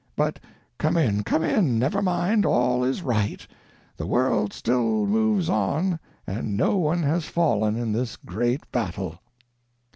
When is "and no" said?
6.25-6.77